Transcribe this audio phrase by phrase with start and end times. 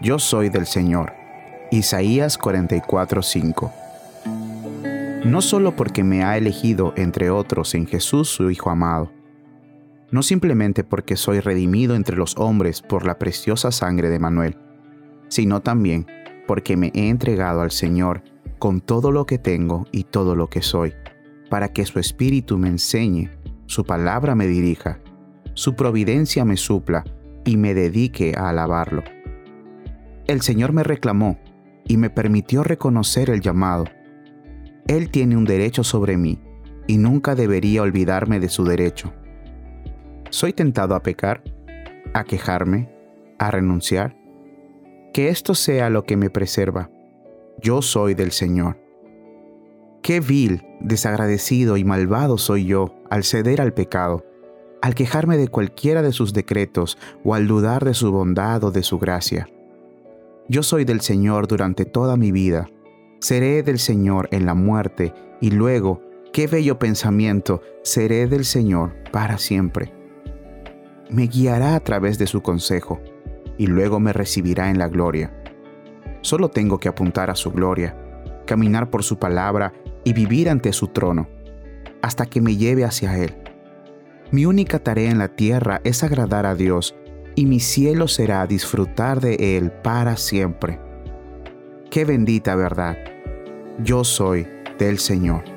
[0.00, 1.12] Yo soy del Señor.
[1.70, 3.72] Isaías 44:5.
[5.24, 9.12] No solo porque me ha elegido entre otros en Jesús su Hijo amado,
[10.10, 14.58] no simplemente porque soy redimido entre los hombres por la preciosa sangre de Manuel,
[15.28, 16.06] sino también
[16.46, 18.22] porque me he entregado al Señor
[18.58, 20.92] con todo lo que tengo y todo lo que soy,
[21.48, 23.30] para que su Espíritu me enseñe,
[23.66, 24.98] su palabra me dirija,
[25.54, 27.04] su providencia me supla
[27.44, 29.02] y me dedique a alabarlo.
[30.26, 31.38] El Señor me reclamó
[31.86, 33.84] y me permitió reconocer el llamado.
[34.86, 36.40] Él tiene un derecho sobre mí
[36.86, 39.12] y nunca debería olvidarme de su derecho.
[40.30, 41.42] ¿Soy tentado a pecar?
[42.14, 42.90] ¿A quejarme?
[43.38, 44.16] ¿A renunciar?
[45.12, 46.90] Que esto sea lo que me preserva.
[47.62, 48.80] Yo soy del Señor.
[50.02, 54.24] Qué vil, desagradecido y malvado soy yo al ceder al pecado,
[54.80, 58.82] al quejarme de cualquiera de sus decretos o al dudar de su bondad o de
[58.82, 59.48] su gracia.
[60.46, 62.68] Yo soy del Señor durante toda mi vida,
[63.18, 66.02] seré del Señor en la muerte y luego,
[66.34, 69.94] qué bello pensamiento, seré del Señor para siempre.
[71.08, 73.00] Me guiará a través de su consejo
[73.56, 75.32] y luego me recibirá en la gloria.
[76.20, 77.96] Solo tengo que apuntar a su gloria,
[78.44, 79.72] caminar por su palabra
[80.04, 81.26] y vivir ante su trono,
[82.02, 83.34] hasta que me lleve hacia Él.
[84.30, 86.94] Mi única tarea en la tierra es agradar a Dios
[87.34, 90.78] y mi cielo será disfrutar de Él para siempre.
[91.90, 92.96] Qué bendita verdad.
[93.78, 94.46] Yo soy
[94.78, 95.53] del Señor.